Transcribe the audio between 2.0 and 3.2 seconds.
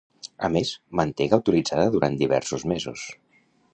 diversos mesos.